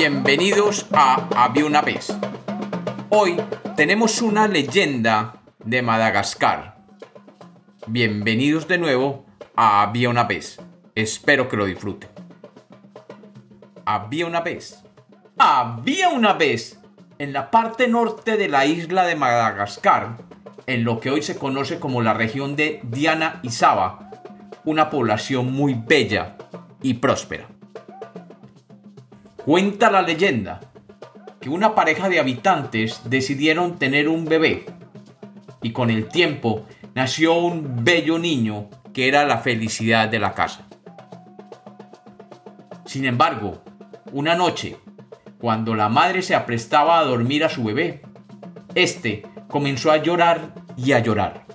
Bienvenidos 0.00 0.86
a 0.92 1.28
Había 1.34 1.66
una 1.66 1.82
vez. 1.82 2.16
Hoy 3.08 3.34
tenemos 3.74 4.22
una 4.22 4.46
leyenda 4.46 5.42
de 5.64 5.82
Madagascar. 5.82 6.76
Bienvenidos 7.88 8.68
de 8.68 8.78
nuevo 8.78 9.26
a 9.56 9.82
Había 9.82 10.08
una 10.08 10.22
vez. 10.22 10.60
Espero 10.94 11.48
que 11.48 11.56
lo 11.56 11.64
disfruten. 11.64 12.10
Había 13.86 14.26
una 14.26 14.40
vez. 14.40 14.84
Había 15.36 16.10
una 16.10 16.34
vez 16.34 16.78
en 17.18 17.32
la 17.32 17.50
parte 17.50 17.88
norte 17.88 18.36
de 18.36 18.46
la 18.46 18.66
isla 18.66 19.04
de 19.04 19.16
Madagascar, 19.16 20.18
en 20.68 20.84
lo 20.84 21.00
que 21.00 21.10
hoy 21.10 21.22
se 21.22 21.36
conoce 21.36 21.80
como 21.80 22.02
la 22.02 22.14
región 22.14 22.54
de 22.54 22.78
Diana 22.84 23.40
y 23.42 23.50
Saba, 23.50 24.12
una 24.64 24.90
población 24.90 25.52
muy 25.52 25.74
bella 25.74 26.36
y 26.82 26.94
próspera. 26.94 27.48
Cuenta 29.48 29.90
la 29.90 30.02
leyenda 30.02 30.60
que 31.40 31.48
una 31.48 31.74
pareja 31.74 32.10
de 32.10 32.20
habitantes 32.20 33.00
decidieron 33.08 33.78
tener 33.78 34.06
un 34.06 34.26
bebé 34.26 34.66
y 35.62 35.72
con 35.72 35.88
el 35.88 36.08
tiempo 36.08 36.66
nació 36.94 37.32
un 37.32 37.82
bello 37.82 38.18
niño 38.18 38.68
que 38.92 39.08
era 39.08 39.24
la 39.24 39.38
felicidad 39.38 40.10
de 40.10 40.18
la 40.18 40.34
casa. 40.34 40.68
Sin 42.84 43.06
embargo, 43.06 43.62
una 44.12 44.34
noche, 44.34 44.76
cuando 45.38 45.74
la 45.74 45.88
madre 45.88 46.20
se 46.20 46.34
aprestaba 46.34 46.98
a 46.98 47.04
dormir 47.04 47.42
a 47.42 47.48
su 47.48 47.64
bebé, 47.64 48.02
este 48.74 49.22
comenzó 49.48 49.90
a 49.90 49.96
llorar 49.96 50.52
y 50.76 50.92
a 50.92 50.98
llorar. 50.98 51.46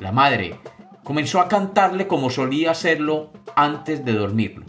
La 0.00 0.10
madre 0.10 0.58
comenzó 1.04 1.40
a 1.40 1.46
cantarle 1.46 2.08
como 2.08 2.30
solía 2.30 2.72
hacerlo 2.72 3.32
antes 3.54 4.04
de 4.04 4.12
dormirlo, 4.12 4.66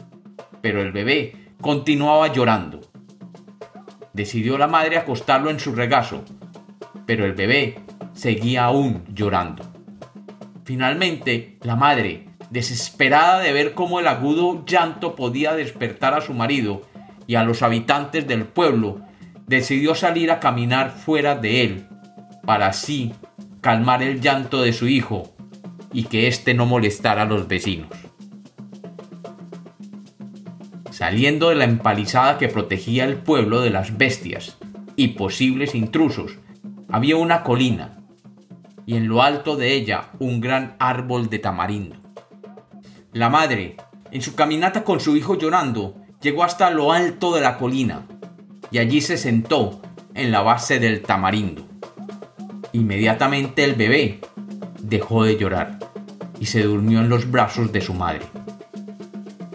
pero 0.61 0.83
el 0.83 0.91
bebé 0.91 1.46
continuaba 1.61 2.31
llorando. 2.31 2.81
Decidió 4.13 4.57
la 4.57 4.67
madre 4.67 4.97
acostarlo 4.97 5.49
en 5.49 5.59
su 5.59 5.73
regazo, 5.73 6.23
pero 7.05 7.25
el 7.25 7.33
bebé 7.33 7.79
seguía 8.13 8.65
aún 8.65 9.03
llorando. 9.13 9.63
Finalmente, 10.63 11.57
la 11.61 11.75
madre, 11.75 12.29
desesperada 12.49 13.39
de 13.39 13.53
ver 13.53 13.73
cómo 13.73 13.99
el 13.99 14.07
agudo 14.07 14.65
llanto 14.65 15.15
podía 15.15 15.53
despertar 15.53 16.13
a 16.13 16.21
su 16.21 16.33
marido 16.33 16.81
y 17.25 17.35
a 17.35 17.43
los 17.43 17.61
habitantes 17.61 18.27
del 18.27 18.45
pueblo, 18.45 19.01
decidió 19.45 19.95
salir 19.95 20.31
a 20.31 20.39
caminar 20.39 20.91
fuera 20.91 21.35
de 21.35 21.63
él, 21.63 21.87
para 22.45 22.67
así 22.67 23.13
calmar 23.61 24.03
el 24.03 24.21
llanto 24.21 24.61
de 24.61 24.73
su 24.73 24.87
hijo 24.87 25.33
y 25.93 26.03
que 26.05 26.27
éste 26.27 26.53
no 26.53 26.65
molestara 26.65 27.23
a 27.23 27.25
los 27.25 27.47
vecinos. 27.47 27.89
Saliendo 30.97 31.49
de 31.49 31.55
la 31.55 31.65
empalizada 31.65 32.39
que 32.39 32.47
protegía 32.47 33.03
el 33.05 33.17
pueblo 33.17 33.61
de 33.61 33.69
las 33.69 33.99
bestias 33.99 34.57
y 34.95 35.09
posibles 35.09 35.75
intrusos, 35.75 36.39
había 36.89 37.17
una 37.17 37.43
colina, 37.43 37.99
y 38.87 38.95
en 38.95 39.07
lo 39.07 39.21
alto 39.21 39.57
de 39.57 39.73
ella 39.73 40.09
un 40.17 40.41
gran 40.41 40.75
árbol 40.79 41.29
de 41.29 41.37
tamarindo. 41.37 41.97
La 43.13 43.29
madre, 43.29 43.77
en 44.09 44.23
su 44.23 44.33
caminata 44.33 44.83
con 44.83 44.99
su 44.99 45.15
hijo 45.15 45.37
llorando, 45.37 45.97
llegó 46.19 46.43
hasta 46.43 46.71
lo 46.71 46.91
alto 46.91 47.31
de 47.35 47.41
la 47.41 47.59
colina, 47.59 48.07
y 48.71 48.79
allí 48.79 48.99
se 49.01 49.17
sentó 49.17 49.83
en 50.15 50.31
la 50.31 50.41
base 50.41 50.79
del 50.79 51.03
tamarindo. 51.03 51.67
Inmediatamente 52.73 53.63
el 53.63 53.75
bebé 53.75 54.19
dejó 54.81 55.25
de 55.25 55.37
llorar 55.37 55.77
y 56.39 56.47
se 56.47 56.63
durmió 56.63 57.01
en 57.01 57.09
los 57.09 57.29
brazos 57.29 57.71
de 57.71 57.81
su 57.81 57.93
madre. 57.93 58.25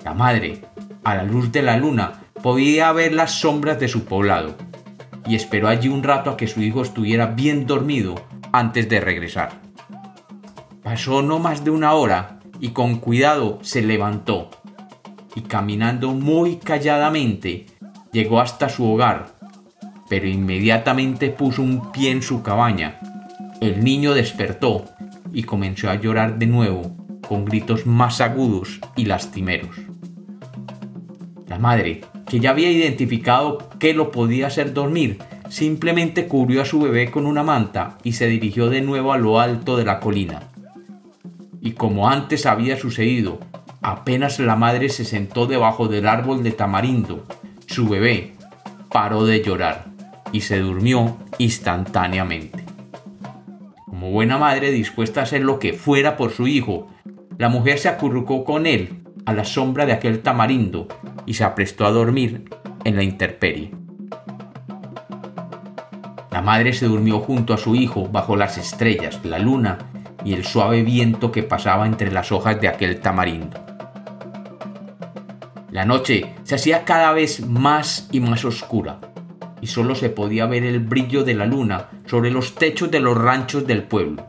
La 0.05 0.15
madre, 0.15 0.72
a 1.05 1.15
la 1.15 1.25
luz 1.25 1.53
de 1.53 1.63
la 1.63 1.77
luna, 1.77 2.25
podía 2.43 2.93
ver 2.93 3.13
las 3.13 3.33
sombras 3.33 3.79
de 3.79 3.89
su 3.89 4.05
poblado, 4.05 4.55
y 5.27 5.35
esperó 5.35 5.69
allí 5.69 5.89
un 5.89 6.03
rato 6.03 6.31
a 6.31 6.37
que 6.37 6.49
su 6.49 6.63
hijo 6.63 6.83
estuviera 6.83 7.27
bien 7.27 7.67
dormido 7.67 8.15
antes 8.53 8.89
de 8.89 9.01
regresar. 9.01 9.61
Pasó 10.83 11.23
no 11.23 11.39
más 11.39 11.65
de 11.65 11.71
una 11.71 11.93
hora 11.95 12.41
y 12.61 12.71
con 12.71 12.97
cuidado 12.97 13.59
se 13.63 13.83
levantó 13.83 14.51
y 15.35 15.43
caminando 15.43 16.13
muy 16.13 16.57
calladamente 16.57 17.67
llegó 18.13 18.41
hasta 18.41 18.69
su 18.69 18.85
hogar, 18.85 19.35
pero 20.09 20.27
inmediatamente 20.27 21.31
puso 21.31 21.63
un 21.63 21.91
pie 21.93 22.11
en 22.11 22.23
su 22.23 22.43
cabaña. 22.43 23.01
El 23.61 23.83
niño 23.83 24.13
despertó 24.13 24.85
y 25.33 25.45
comenzó 25.45 25.89
a 25.89 25.95
llorar 25.95 26.39
de 26.39 26.47
nuevo 26.47 26.97
con 27.27 27.45
gritos 27.45 27.87
más 27.87 28.21
agudos 28.21 28.81
y 28.97 29.07
lastimeros. 29.07 29.75
La 31.53 31.59
madre, 31.59 32.01
que 32.27 32.41
ya 32.41 32.49
había 32.49 32.71
identificado 32.71 33.59
que 33.79 33.93
lo 33.93 34.11
podía 34.11 34.47
hacer 34.47 34.73
dormir, 34.73 35.19
simplemente 35.51 36.27
cubrió 36.27 36.63
a 36.63 36.65
su 36.65 36.81
bebé 36.81 37.11
con 37.11 37.27
una 37.27 37.43
manta 37.43 37.99
y 38.03 38.15
se 38.15 38.27
dirigió 38.27 38.71
de 38.71 38.81
nuevo 38.81 39.13
a 39.13 39.19
lo 39.19 39.39
alto 39.39 39.77
de 39.77 39.85
la 39.85 40.01
colina. 40.01 40.45
Y 41.61 41.73
como 41.73 42.09
antes 42.09 42.47
había 42.47 42.79
sucedido, 42.79 43.39
apenas 43.83 44.39
la 44.39 44.57
madre 44.57 44.89
se 44.89 45.05
sentó 45.05 45.45
debajo 45.47 45.89
del 45.89 46.09
árbol 46.09 46.43
de 46.43 46.53
tamarindo, 46.53 47.27
su 47.67 47.87
bebé 47.87 48.33
paró 48.91 49.27
de 49.27 49.43
llorar 49.43 49.89
y 50.33 50.41
se 50.41 50.59
durmió 50.59 51.19
instantáneamente. 51.37 52.65
Como 53.85 54.11
buena 54.11 54.39
madre 54.39 54.71
dispuesta 54.71 55.21
a 55.21 55.25
hacer 55.25 55.43
lo 55.43 55.59
que 55.59 55.75
fuera 55.75 56.17
por 56.17 56.31
su 56.31 56.47
hijo, 56.47 56.89
la 57.37 57.51
mujer 57.51 57.79
se 57.79 57.91
acurrucó 57.91 58.43
con 58.43 58.65
él 58.65 59.02
a 59.27 59.33
la 59.33 59.45
sombra 59.45 59.87
de 59.87 59.93
aquel 59.93 60.21
tamarindo 60.21 60.89
y 61.27 61.35
se 61.35 61.45
aprestó 61.45 61.87
a 61.87 61.91
dormir 61.91 62.45
en 62.85 62.97
la 62.97 63.03
intemperie. 63.03 63.73
La 66.31 66.41
madre 66.41 66.73
se 66.73 66.87
durmió 66.87 67.21
junto 67.21 67.53
a 67.53 67.59
su 67.59 67.75
hijo 67.75 68.09
bajo 68.09 68.37
las 68.37 68.57
estrellas, 68.59 69.21
la 69.23 69.39
luna 69.39 69.79
y 70.25 70.33
el 70.33 70.45
suave 70.45 70.83
viento 70.83 71.31
que 71.31 71.43
pasaba 71.43 71.87
entre 71.87 72.11
las 72.11 72.33
hojas 72.33 72.61
de 72.61 72.69
aquel 72.69 73.01
tamarindo. 73.01 73.59
La 75.71 75.85
noche 75.85 76.35
se 76.43 76.55
hacía 76.55 76.85
cada 76.85 77.13
vez 77.13 77.47
más 77.47 78.09
y 78.13 78.21
más 78.21 78.45
oscura, 78.45 78.99
y 79.61 79.67
solo 79.67 79.95
se 79.95 80.11
podía 80.11 80.47
ver 80.47 80.65
el 80.65 80.81
brillo 80.81 81.25
de 81.25 81.35
la 81.35 81.47
luna 81.47 81.89
sobre 82.07 82.31
los 82.31 82.55
techos 82.55 82.91
de 82.91 83.01
los 83.01 83.17
ranchos 83.17 83.67
del 83.67 83.85
pueblo. 83.85 84.27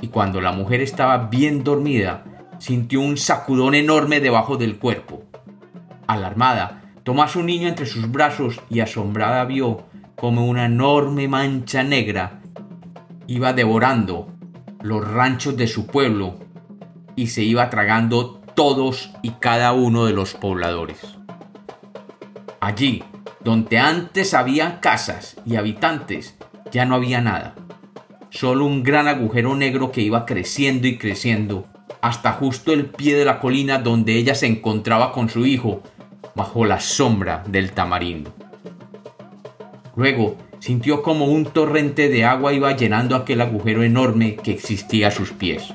Y 0.00 0.08
cuando 0.08 0.40
la 0.40 0.52
mujer 0.52 0.80
estaba 0.82 1.28
bien 1.28 1.64
dormida, 1.64 2.24
sintió 2.58 3.00
un 3.00 3.16
sacudón 3.16 3.74
enorme 3.74 4.20
debajo 4.20 4.56
del 4.56 4.78
cuerpo. 4.78 5.24
Alarmada, 6.06 6.82
tomó 7.02 7.22
a 7.22 7.28
su 7.28 7.42
niño 7.42 7.68
entre 7.68 7.86
sus 7.86 8.10
brazos 8.10 8.60
y 8.70 8.80
asombrada 8.80 9.44
vio 9.44 9.84
como 10.16 10.46
una 10.46 10.66
enorme 10.66 11.28
mancha 11.28 11.82
negra 11.82 12.40
iba 13.26 13.52
devorando 13.52 14.28
los 14.80 15.06
ranchos 15.06 15.56
de 15.56 15.66
su 15.66 15.86
pueblo 15.86 16.36
y 17.16 17.28
se 17.28 17.42
iba 17.42 17.70
tragando 17.70 18.40
todos 18.54 19.10
y 19.22 19.30
cada 19.32 19.72
uno 19.72 20.04
de 20.06 20.12
los 20.12 20.34
pobladores. 20.34 21.00
Allí, 22.60 23.02
donde 23.40 23.78
antes 23.78 24.34
había 24.34 24.80
casas 24.80 25.36
y 25.44 25.56
habitantes, 25.56 26.36
ya 26.70 26.84
no 26.84 26.94
había 26.94 27.20
nada. 27.20 27.54
Solo 28.30 28.66
un 28.66 28.82
gran 28.82 29.08
agujero 29.08 29.54
negro 29.54 29.92
que 29.92 30.02
iba 30.02 30.26
creciendo 30.26 30.86
y 30.86 30.98
creciendo 30.98 31.66
hasta 32.00 32.32
justo 32.32 32.72
el 32.72 32.86
pie 32.86 33.16
de 33.16 33.24
la 33.24 33.38
colina 33.38 33.78
donde 33.78 34.16
ella 34.16 34.34
se 34.34 34.46
encontraba 34.46 35.12
con 35.12 35.28
su 35.28 35.46
hijo, 35.46 35.82
bajo 36.34 36.64
la 36.64 36.80
sombra 36.80 37.42
del 37.46 37.72
tamarindo. 37.72 38.34
Luego 39.96 40.36
sintió 40.58 41.02
como 41.02 41.26
un 41.26 41.46
torrente 41.46 42.08
de 42.08 42.24
agua 42.24 42.52
iba 42.52 42.76
llenando 42.76 43.16
aquel 43.16 43.40
agujero 43.40 43.82
enorme 43.82 44.36
que 44.36 44.52
existía 44.52 45.08
a 45.08 45.10
sus 45.10 45.32
pies. 45.32 45.72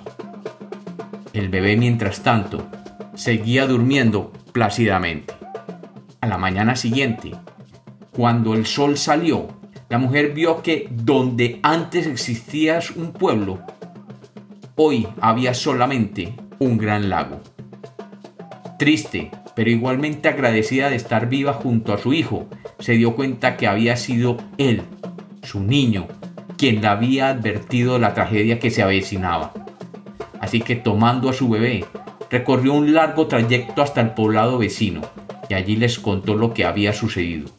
El 1.33 1.49
bebé, 1.49 1.77
mientras 1.77 2.21
tanto, 2.21 2.67
seguía 3.15 3.65
durmiendo 3.65 4.31
plácidamente. 4.51 5.33
A 6.19 6.27
la 6.27 6.37
mañana 6.37 6.75
siguiente, 6.75 7.31
cuando 8.11 8.53
el 8.53 8.65
sol 8.65 8.97
salió, 8.97 9.47
la 9.89 9.97
mujer 9.97 10.33
vio 10.33 10.61
que 10.61 10.87
donde 10.91 11.59
antes 11.63 12.05
existía 12.05 12.79
un 12.95 13.11
pueblo, 13.13 13.59
hoy 14.83 15.07
había 15.21 15.53
solamente 15.53 16.33
un 16.57 16.79
gran 16.79 17.07
lago. 17.07 17.39
Triste, 18.79 19.29
pero 19.55 19.69
igualmente 19.69 20.27
agradecida 20.27 20.89
de 20.89 20.95
estar 20.95 21.29
viva 21.29 21.53
junto 21.53 21.93
a 21.93 21.99
su 21.99 22.13
hijo, 22.13 22.47
se 22.79 22.93
dio 22.93 23.15
cuenta 23.15 23.57
que 23.57 23.67
había 23.67 23.95
sido 23.95 24.37
él, 24.57 24.81
su 25.43 25.59
niño, 25.59 26.07
quien 26.57 26.81
la 26.81 26.93
había 26.93 27.29
advertido 27.29 27.93
de 27.93 27.99
la 27.99 28.15
tragedia 28.15 28.57
que 28.57 28.71
se 28.71 28.81
avecinaba. 28.81 29.53
Así 30.39 30.61
que 30.61 30.75
tomando 30.75 31.29
a 31.29 31.33
su 31.33 31.47
bebé, 31.47 31.85
recorrió 32.31 32.73
un 32.73 32.91
largo 32.91 33.27
trayecto 33.27 33.83
hasta 33.83 34.01
el 34.01 34.15
poblado 34.15 34.57
vecino 34.57 35.01
y 35.47 35.53
allí 35.53 35.75
les 35.75 35.99
contó 35.99 36.33
lo 36.33 36.55
que 36.55 36.65
había 36.65 36.91
sucedido. 36.91 37.51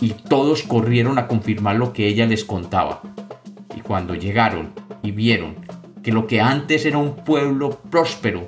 Y 0.00 0.10
todos 0.28 0.64
corrieron 0.64 1.18
a 1.18 1.28
confirmar 1.28 1.76
lo 1.76 1.92
que 1.92 2.08
ella 2.08 2.26
les 2.26 2.44
contaba. 2.44 3.00
Y 3.76 3.80
cuando 3.80 4.16
llegaron 4.16 4.72
y 5.04 5.12
vieron 5.12 5.65
que 6.06 6.12
lo 6.12 6.28
que 6.28 6.40
antes 6.40 6.86
era 6.86 6.98
un 6.98 7.16
pueblo 7.16 7.80
próspero, 7.90 8.46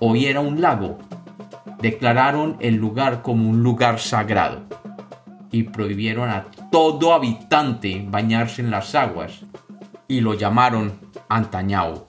hoy 0.00 0.26
era 0.26 0.40
un 0.40 0.60
lago, 0.60 0.98
declararon 1.80 2.58
el 2.60 2.74
lugar 2.74 3.22
como 3.22 3.48
un 3.48 3.62
lugar 3.62 3.98
sagrado 4.00 4.64
y 5.50 5.62
prohibieron 5.62 6.28
a 6.28 6.44
todo 6.70 7.14
habitante 7.14 8.04
bañarse 8.06 8.60
en 8.60 8.70
las 8.70 8.94
aguas 8.94 9.46
y 10.08 10.20
lo 10.20 10.34
llamaron 10.34 10.92
Antañao. 11.30 12.06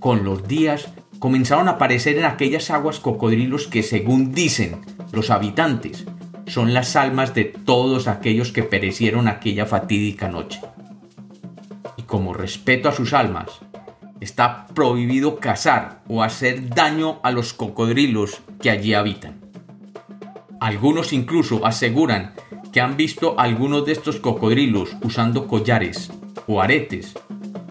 Con 0.00 0.24
los 0.24 0.48
días 0.48 0.88
comenzaron 1.20 1.68
a 1.68 1.72
aparecer 1.72 2.18
en 2.18 2.24
aquellas 2.24 2.72
aguas 2.72 2.98
cocodrilos 2.98 3.68
que 3.68 3.84
según 3.84 4.32
dicen 4.32 4.80
los 5.12 5.30
habitantes 5.30 6.06
son 6.48 6.74
las 6.74 6.96
almas 6.96 7.34
de 7.34 7.44
todos 7.44 8.08
aquellos 8.08 8.50
que 8.50 8.64
perecieron 8.64 9.28
aquella 9.28 9.64
fatídica 9.64 10.26
noche. 10.26 10.60
Como 12.10 12.34
respeto 12.34 12.88
a 12.88 12.92
sus 12.92 13.12
almas, 13.12 13.60
está 14.20 14.66
prohibido 14.74 15.36
cazar 15.36 16.02
o 16.08 16.24
hacer 16.24 16.68
daño 16.68 17.20
a 17.22 17.30
los 17.30 17.54
cocodrilos 17.54 18.40
que 18.60 18.68
allí 18.68 18.94
habitan. 18.94 19.40
Algunos 20.60 21.12
incluso 21.12 21.64
aseguran 21.64 22.32
que 22.72 22.80
han 22.80 22.96
visto 22.96 23.38
algunos 23.38 23.86
de 23.86 23.92
estos 23.92 24.18
cocodrilos 24.18 24.96
usando 25.04 25.46
collares 25.46 26.10
o 26.48 26.60
aretes 26.60 27.14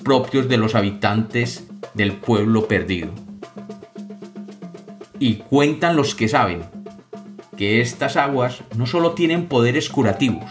propios 0.05 0.47
de 0.47 0.55
los 0.55 0.73
habitantes 0.73 1.67
del 1.93 2.13
pueblo 2.13 2.65
perdido. 2.65 3.09
Y 5.19 5.35
cuentan 5.35 5.97
los 5.97 6.15
que 6.15 6.29
saben 6.29 6.61
que 7.57 7.81
estas 7.81 8.15
aguas 8.15 8.63
no 8.77 8.85
solo 8.85 9.11
tienen 9.11 9.47
poderes 9.47 9.89
curativos, 9.89 10.49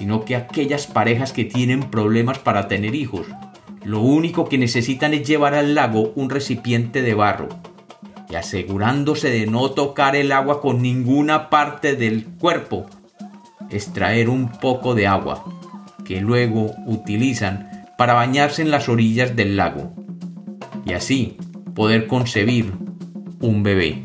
sino 0.00 0.24
que 0.24 0.34
aquellas 0.34 0.86
parejas 0.86 1.34
que 1.34 1.44
tienen 1.44 1.90
problemas 1.90 2.38
para 2.38 2.68
tener 2.68 2.94
hijos, 2.94 3.26
lo 3.84 4.00
único 4.00 4.48
que 4.48 4.56
necesitan 4.56 5.12
es 5.12 5.28
llevar 5.28 5.52
al 5.52 5.74
lago 5.74 6.14
un 6.16 6.30
recipiente 6.30 7.02
de 7.02 7.12
barro 7.12 7.50
y 8.30 8.36
asegurándose 8.36 9.28
de 9.28 9.46
no 9.46 9.72
tocar 9.72 10.16
el 10.16 10.32
agua 10.32 10.62
con 10.62 10.80
ninguna 10.80 11.50
parte 11.50 11.96
del 11.96 12.24
cuerpo, 12.24 12.86
extraer 13.68 14.30
un 14.30 14.50
poco 14.50 14.94
de 14.94 15.06
agua 15.06 15.44
que 16.06 16.22
luego 16.22 16.70
utilizan 16.86 17.84
para 17.98 18.14
bañarse 18.14 18.62
en 18.62 18.70
las 18.70 18.88
orillas 18.88 19.36
del 19.36 19.58
lago 19.58 19.92
y 20.86 20.94
así 20.94 21.36
poder 21.74 22.06
concebir 22.06 22.72
un 23.42 23.62
bebé. 23.62 24.02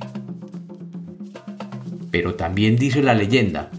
Pero 2.12 2.36
también 2.36 2.76
dice 2.76 3.02
la 3.02 3.14
leyenda 3.14 3.72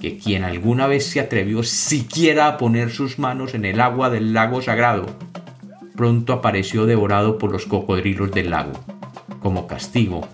que 0.00 0.18
quien 0.18 0.44
alguna 0.44 0.86
vez 0.86 1.06
se 1.06 1.20
atrevió 1.20 1.62
siquiera 1.62 2.46
a 2.46 2.56
poner 2.56 2.90
sus 2.90 3.18
manos 3.18 3.54
en 3.54 3.64
el 3.64 3.80
agua 3.80 4.10
del 4.10 4.32
lago 4.32 4.62
sagrado, 4.62 5.06
pronto 5.96 6.32
apareció 6.32 6.86
devorado 6.86 7.38
por 7.38 7.50
los 7.50 7.66
cocodrilos 7.66 8.30
del 8.30 8.50
lago, 8.50 8.72
como 9.40 9.66
castigo 9.66 10.28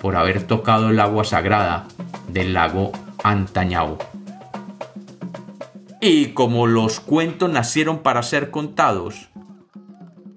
por 0.00 0.16
haber 0.16 0.42
tocado 0.46 0.90
el 0.90 1.00
agua 1.00 1.24
sagrada 1.24 1.86
del 2.28 2.54
lago 2.54 2.92
Antañao. 3.22 3.98
Y 6.00 6.28
como 6.28 6.66
los 6.66 7.00
cuentos 7.00 7.50
nacieron 7.50 7.98
para 7.98 8.22
ser 8.22 8.50
contados, 8.50 9.28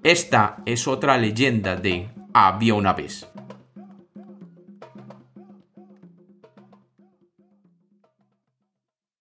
esta 0.02 0.58
es 0.66 0.86
otra 0.86 1.16
leyenda 1.16 1.76
de 1.76 2.08
Había 2.34 2.74
una 2.74 2.92
vez. 2.92 3.26